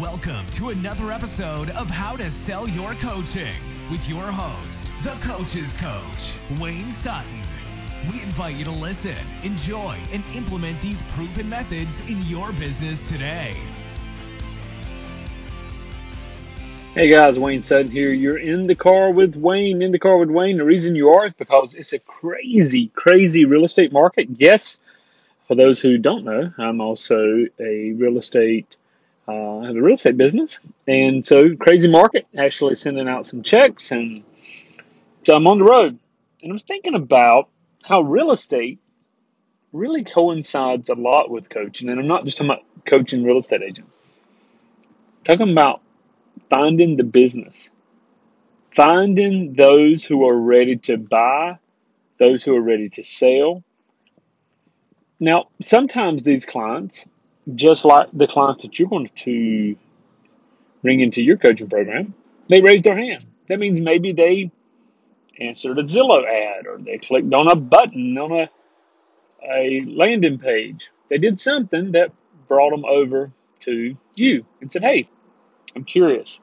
[0.00, 3.54] Welcome to another episode of How to Sell Your Coaching
[3.90, 7.40] with your host, the Coach's Coach, Wayne Sutton.
[8.12, 13.56] We invite you to listen, enjoy, and implement these proven methods in your business today.
[16.92, 18.12] Hey guys, Wayne Sutton here.
[18.12, 19.80] You're in the car with Wayne.
[19.80, 20.58] In the car with Wayne.
[20.58, 24.28] The reason you are is because it's a crazy, crazy real estate market.
[24.36, 24.78] Yes,
[25.48, 28.76] for those who don't know, I'm also a real estate
[29.28, 32.26] uh, I have a real estate business, and so crazy market.
[32.38, 34.22] Actually, sending out some checks, and
[35.24, 35.98] so I'm on the road,
[36.42, 37.48] and I was thinking about
[37.84, 38.78] how real estate
[39.72, 43.62] really coincides a lot with coaching, and I'm not just talking about coaching real estate
[43.62, 43.96] agents.
[45.18, 45.80] I'm talking about
[46.48, 47.70] finding the business,
[48.76, 51.58] finding those who are ready to buy,
[52.20, 53.64] those who are ready to sell.
[55.18, 57.06] Now, sometimes these clients
[57.54, 59.76] just like the clients that you're going to
[60.82, 62.14] bring into your coaching program,
[62.48, 63.24] they raised their hand.
[63.48, 64.50] That means maybe they
[65.38, 68.50] answered a Zillow ad or they clicked on a button on a,
[69.48, 70.90] a landing page.
[71.08, 72.12] They did something that
[72.48, 75.08] brought them over to you and said, Hey,
[75.74, 76.40] I'm curious.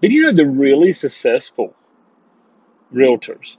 [0.00, 1.74] But you know, the really successful
[2.92, 3.56] realtors.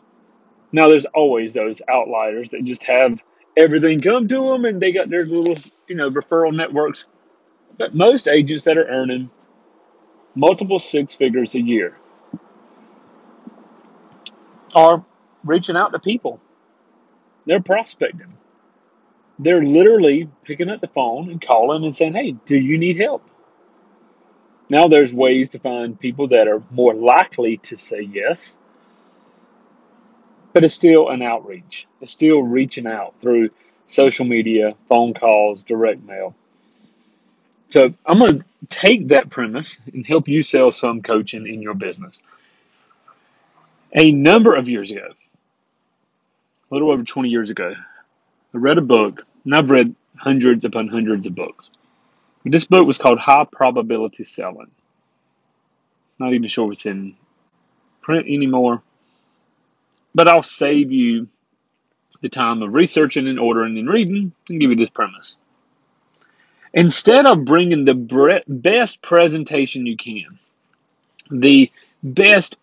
[0.71, 3.21] Now, there's always those outliers that just have
[3.55, 5.55] everything come to them and they got their little,
[5.87, 7.05] you know, referral networks.
[7.77, 9.29] But most agents that are earning
[10.35, 11.97] multiple six figures a year
[14.75, 15.03] are
[15.43, 16.39] reaching out to people.
[17.45, 18.33] They're prospecting.
[19.39, 23.27] They're literally picking up the phone and calling and saying, Hey, do you need help?
[24.69, 28.57] Now there's ways to find people that are more likely to say yes
[30.53, 31.87] but it's still an outreach.
[31.99, 33.49] It's still reaching out through
[33.87, 36.35] social media, phone calls, direct mail.
[37.69, 41.73] So I'm going to take that premise and help you sell some coaching in your
[41.73, 42.19] business.
[43.95, 45.07] A number of years ago,
[46.69, 47.73] a little over 20 years ago,
[48.53, 51.69] I read a book, and I've read hundreds upon hundreds of books.
[52.45, 54.71] This book was called High Probability Selling.
[56.19, 57.15] Not even sure if it's in
[58.01, 58.81] print anymore.
[60.13, 61.27] But I'll save you
[62.23, 65.35] the time of researching and ordering and reading and give you this premise.
[66.73, 70.39] Instead of bringing the best presentation you can,
[71.29, 72.57] the best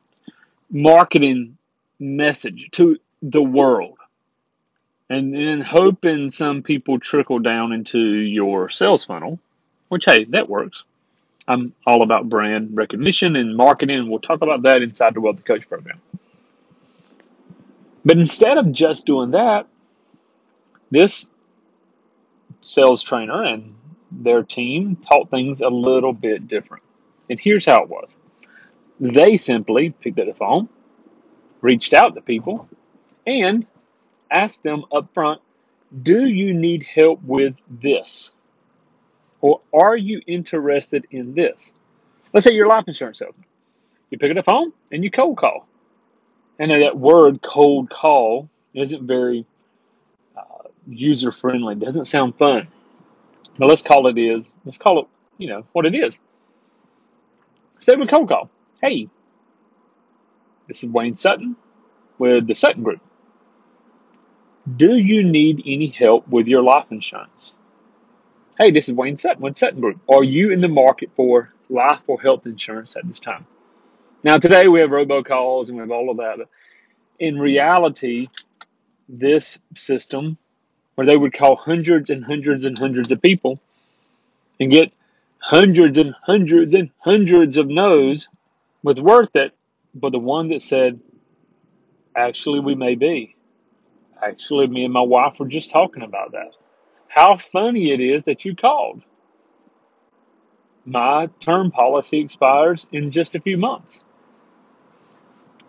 [0.70, 1.56] marketing
[2.00, 3.98] message to the world,
[5.08, 9.38] and then hoping some people trickle down into your sales funnel,
[9.88, 10.84] which, hey, that works.
[11.46, 15.42] I'm all about brand recognition and marketing, and we'll talk about that inside the Wealthy
[15.42, 16.00] Coach program.
[18.04, 19.66] But instead of just doing that,
[20.90, 21.26] this
[22.60, 23.74] sales trainer and
[24.10, 26.82] their team taught things a little bit different.
[27.28, 28.16] And here's how it was
[28.98, 30.68] they simply picked up the phone,
[31.60, 32.68] reached out to people,
[33.26, 33.66] and
[34.30, 35.40] asked them up front,
[36.02, 38.32] Do you need help with this?
[39.40, 41.72] Or are you interested in this?
[42.32, 43.46] Let's say you're life insurance salesman.
[44.10, 45.66] You pick up the phone and you cold call.
[46.66, 49.46] Know that word cold call isn't very
[50.36, 51.74] uh, user friendly.
[51.74, 52.68] Doesn't sound fun.
[53.58, 54.52] But let's call it is.
[54.64, 55.06] Let's call it,
[55.38, 56.20] you know, what it is.
[57.78, 58.50] Say we cold call.
[58.82, 59.08] Hey,
[60.68, 61.56] this is Wayne Sutton
[62.18, 63.00] with the Sutton Group.
[64.76, 67.54] Do you need any help with your life insurance?
[68.58, 69.98] Hey, this is Wayne Sutton with Sutton Group.
[70.08, 73.46] Are you in the market for life or health insurance at this time?
[74.22, 76.46] Now, today we have robocalls and we have all of that.
[77.18, 78.28] In reality,
[79.08, 80.36] this system,
[80.94, 83.60] where they would call hundreds and hundreds and hundreds of people
[84.58, 84.92] and get
[85.38, 88.28] hundreds and hundreds and hundreds of no's,
[88.82, 89.54] was worth it.
[89.94, 91.00] But the one that said,
[92.14, 93.34] actually, we may be.
[94.22, 96.50] Actually, me and my wife were just talking about that.
[97.08, 99.00] How funny it is that you called.
[100.84, 104.04] My term policy expires in just a few months.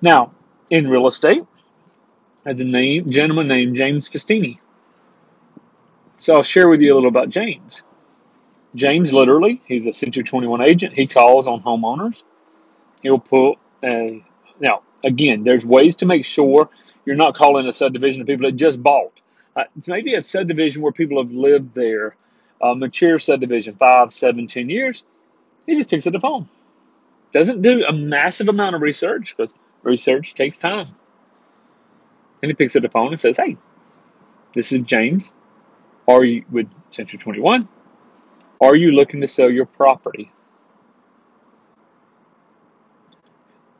[0.01, 0.33] Now,
[0.69, 1.43] in real estate,
[2.45, 4.57] as a name, gentleman named James Festini.
[6.17, 7.83] So I'll share with you a little about James.
[8.73, 10.93] James literally, he's a Century 21 agent.
[10.93, 12.23] He calls on homeowners.
[13.03, 14.23] He'll put, a,
[14.59, 16.69] now, again, there's ways to make sure
[17.05, 19.11] you're not calling a subdivision of people that just bought.
[19.55, 22.15] Uh, it's maybe a subdivision where people have lived there,
[22.61, 25.03] a mature subdivision, five, seven, ten years.
[25.65, 26.47] He just picks up the phone.
[27.33, 30.95] Doesn't do a massive amount of research because Research takes time.
[32.41, 33.57] And he picks up the phone and says, Hey,
[34.55, 35.35] this is James.
[36.07, 37.67] Are you with Century 21?
[38.59, 40.31] Are you looking to sell your property?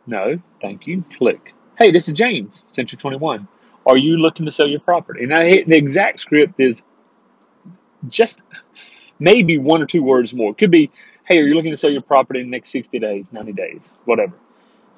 [0.07, 1.03] No, thank you.
[1.17, 1.53] Click.
[1.77, 3.47] Hey, this is James, Century 21.
[3.85, 5.23] Are you looking to sell your property?
[5.23, 6.83] And I hit the exact script is
[8.07, 8.41] just
[9.19, 10.51] maybe one or two words more.
[10.51, 10.91] It could be,
[11.25, 13.93] hey, are you looking to sell your property in the next 60 days, 90 days,
[14.05, 14.33] whatever.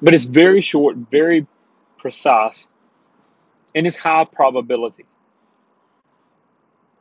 [0.04, 1.46] But it's very short, very
[1.96, 2.68] precise,
[3.74, 5.06] and it's high probability,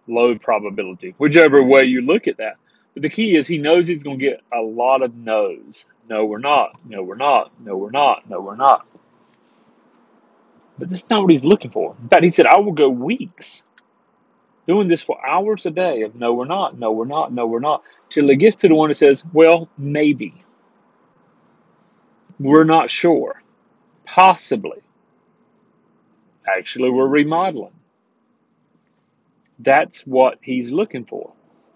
[0.07, 2.55] low probability, whichever way you look at that.
[2.93, 5.83] But the key is he knows he's going to get a lot of no's.
[6.09, 6.79] No, we're not.
[6.85, 7.51] No, we're not.
[7.59, 8.29] No, we're not.
[8.29, 8.87] No, we're not.
[10.79, 11.95] But that's not what he's looking for.
[12.01, 13.63] In fact, he said, I will go weeks
[14.65, 17.59] doing this for hours a day of no, we're not, no, we're not, no, we're
[17.59, 20.42] not, till it gets to the one that says, well, maybe.
[22.39, 23.41] We're not sure.
[24.05, 24.79] Possibly.
[26.47, 27.73] Actually, we're remodeling.
[29.59, 31.31] That's what he's looking for.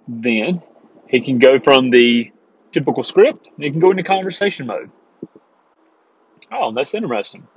[0.07, 0.61] Then
[1.07, 2.31] he can go from the
[2.71, 4.91] typical script, he can go into conversation mode.
[6.51, 7.47] Oh, that's interesting.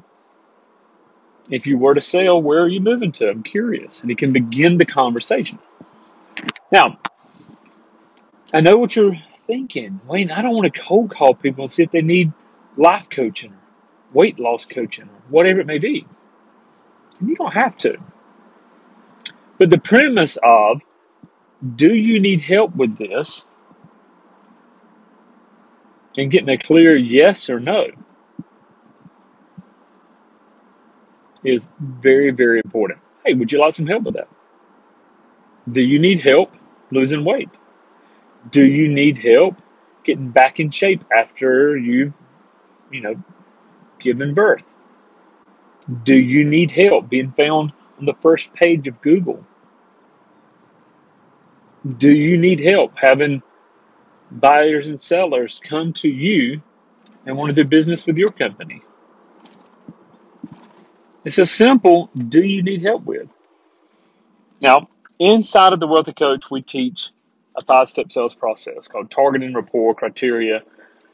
[1.50, 3.29] If you were to sell, where are you moving to?
[3.29, 4.00] I'm curious.
[4.00, 5.58] And he can begin the conversation.
[6.70, 6.99] Now,
[8.55, 10.00] I know what you're thinking.
[10.06, 12.32] Wayne, I don't want to cold call people and see if they need
[12.81, 13.55] life coaching
[14.12, 16.06] weight loss coaching whatever it may be.
[17.25, 17.99] You don't have to.
[19.59, 20.81] But the premise of
[21.77, 23.44] do you need help with this?
[26.17, 27.88] And getting a clear yes or no
[31.44, 33.00] is very, very important.
[33.25, 34.29] Hey, would you like some help with that?
[35.69, 36.56] Do you need help
[36.91, 37.50] losing weight?
[38.50, 39.61] Do you need help
[40.03, 42.15] getting back in shape after you've,
[42.91, 43.15] you know,
[44.01, 44.65] given birth?
[46.05, 49.45] Do you need help being found on the first page of Google?
[51.99, 53.43] Do you need help having
[54.31, 56.63] buyers and sellers come to you
[57.27, 58.83] and want to do business with your company?
[61.25, 63.29] It's a simple do you need help with?
[64.63, 64.89] Now,
[65.19, 67.11] inside of the Wealthy Coach, we teach
[67.57, 70.63] a five step sales process called targeting, rapport, criteria,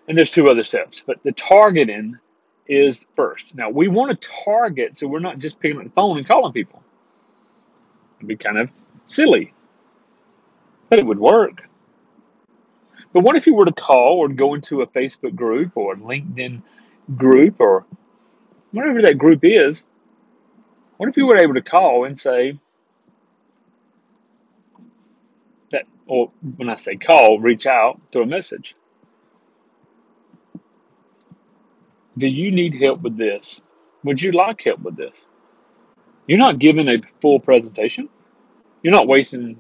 [0.09, 1.03] and there's two other steps.
[1.07, 2.19] But the targeting
[2.67, 3.55] is first.
[3.55, 6.53] Now, we want to target so we're not just picking up the phone and calling
[6.53, 6.83] people.
[8.19, 8.71] It'd be kind of
[9.07, 9.53] silly,
[10.89, 11.69] but it would work.
[13.13, 15.97] But what if you were to call or go into a Facebook group or a
[15.97, 16.63] LinkedIn
[17.17, 17.87] group or
[18.73, 19.85] whatever that group is
[20.97, 22.59] what if you were able to call and say
[25.73, 28.75] that, or when I say call, reach out to a message?
[32.19, 33.61] Do you need help with this?
[34.05, 35.25] Would you like help with this?
[36.27, 38.09] You're not giving a full presentation.
[38.83, 39.59] You're not wasting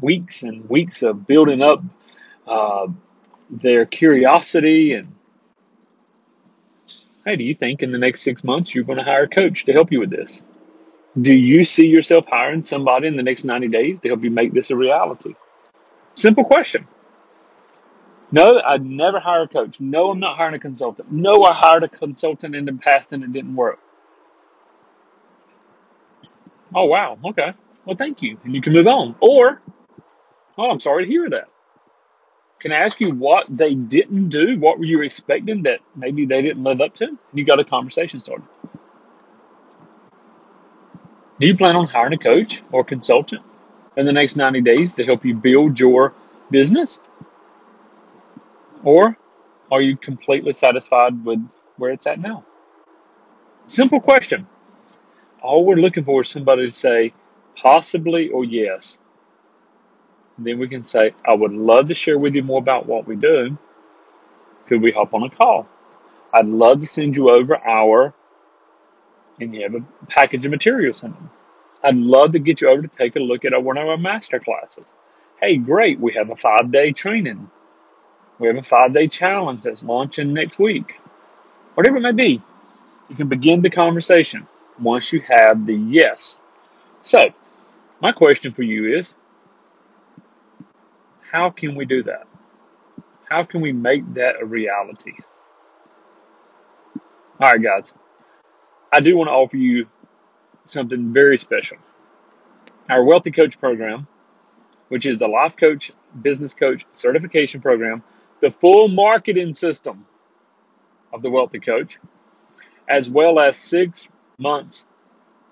[0.00, 1.82] weeks and weeks of building up
[2.46, 2.86] uh,
[3.50, 5.12] their curiosity and
[7.24, 9.64] hey, do you think in the next six months you're going to hire a coach
[9.64, 10.40] to help you with this?
[11.20, 14.52] Do you see yourself hiring somebody in the next 90 days to help you make
[14.52, 15.34] this a reality?
[16.14, 16.86] Simple question.
[18.32, 19.80] No, I'd never hire a coach.
[19.80, 21.10] No, I'm not hiring a consultant.
[21.12, 23.78] No, I hired a consultant in the past and it didn't work.
[26.74, 27.18] Oh, wow.
[27.24, 27.52] Okay.
[27.84, 28.36] Well, thank you.
[28.44, 29.14] And you can move on.
[29.20, 29.62] Or,
[30.58, 31.48] oh, I'm sorry to hear that.
[32.58, 34.58] Can I ask you what they didn't do?
[34.58, 37.16] What were you expecting that maybe they didn't live up to?
[37.32, 38.46] You got a conversation started.
[41.38, 43.42] Do you plan on hiring a coach or consultant
[43.96, 46.14] in the next 90 days to help you build your
[46.50, 47.00] business?
[48.86, 49.18] Or
[49.70, 52.44] are you completely satisfied with where it's at now?
[53.66, 54.46] Simple question.
[55.42, 57.12] All we're looking for is somebody to say
[57.56, 58.98] possibly or yes
[60.38, 63.16] then we can say, I would love to share with you more about what we
[63.16, 63.56] do.
[64.66, 65.66] Could we hop on a call?
[66.32, 68.12] I'd love to send you over our,
[69.40, 71.30] and you have a package of materials in them.
[71.82, 74.40] I'd love to get you over to take a look at one of our master
[74.40, 74.92] classes.
[75.40, 77.50] Hey, great, we have a five day training.
[78.38, 81.00] We have a five day challenge that's launching next week.
[81.74, 82.42] Whatever it may be,
[83.08, 84.46] you can begin the conversation
[84.80, 86.40] once you have the yes.
[87.02, 87.26] So,
[88.00, 89.14] my question for you is
[91.30, 92.26] how can we do that?
[93.28, 95.14] How can we make that a reality?
[97.40, 97.94] All right, guys.
[98.92, 99.86] I do want to offer you
[100.66, 101.78] something very special.
[102.88, 104.06] Our Wealthy Coach program,
[104.88, 105.90] which is the Life Coach,
[106.22, 108.02] Business Coach certification program,
[108.40, 110.06] the full marketing system
[111.12, 111.98] of the Wealthy Coach,
[112.88, 114.86] as well as six months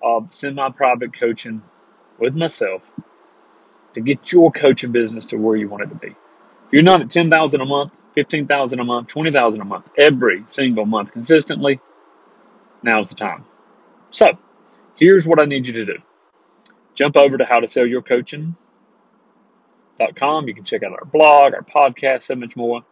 [0.03, 1.61] of semi private coaching
[2.19, 2.89] with myself
[3.93, 6.09] to get your coaching business to where you want it to be.
[6.09, 10.85] If you're not at 10000 a month, 15000 a month, 20000 a month, every single
[10.85, 11.79] month consistently,
[12.83, 13.45] now's the time.
[14.11, 14.37] So,
[14.95, 15.97] here's what I need you to do.
[16.93, 18.57] Jump over to how to sell your coaching com.
[19.99, 22.83] You can check out our blog, our podcast, so much more.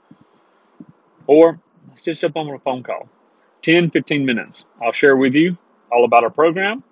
[1.27, 3.09] Or let's just jump on a phone call.
[3.61, 4.65] 10, 15 minutes.
[4.81, 5.57] I'll share with you
[5.91, 6.83] all about our program,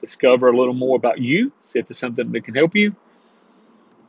[0.00, 2.94] discover a little more about you, see if it's something that can help you.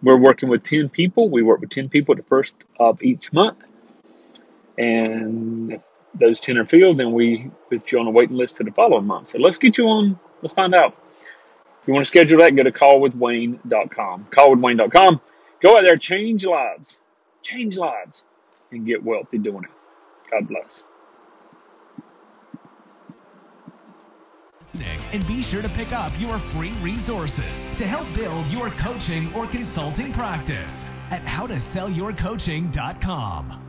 [0.04, 1.30] We're working with 10 people.
[1.30, 3.58] We work with 10 people the first of each month.
[4.78, 5.82] And if
[6.14, 9.08] those 10 are filled, then we put you on a waiting list to the following
[9.08, 9.30] month.
[9.30, 10.20] So let's get you on.
[10.42, 10.96] Let's find out.
[11.82, 14.28] If you want to schedule that, go to callwithwayne.com.
[14.32, 15.22] Callwithwayne.com.
[15.62, 17.00] Go out there, change lives,
[17.44, 18.24] change lives,
[18.72, 19.72] and get wealthy doing it.
[20.32, 20.86] God bless.
[25.14, 29.48] And be sure to pick up your free resources to help build your coaching or
[29.48, 33.62] consulting practice at howtosellyourcoaching.com.